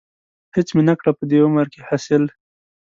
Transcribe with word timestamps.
هېڅ 0.55 0.67
مې 0.75 0.83
نه 0.89 0.93
کړه 0.99 1.11
په 1.17 1.23
دې 1.29 1.37
عمر 1.45 1.65
کې 1.73 1.79
حاصل. 1.87 2.23